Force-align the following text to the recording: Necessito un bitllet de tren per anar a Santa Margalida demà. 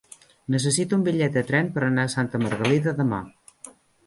Necessito 0.53 0.97
un 0.97 1.03
bitllet 1.07 1.35
de 1.35 1.43
tren 1.51 1.69
per 1.77 1.83
anar 1.89 2.07
a 2.09 2.11
Santa 2.15 2.43
Margalida 2.47 2.95
demà. 3.05 3.23